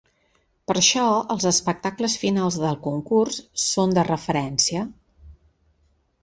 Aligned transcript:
Per 0.69 0.75
això 0.79 1.03
els 1.35 1.45
espectacles 1.49 2.15
finals 2.21 2.57
del 2.63 2.79
concurs 2.87 3.39
són 3.67 3.95
de 3.99 4.07
referència. 4.09 4.83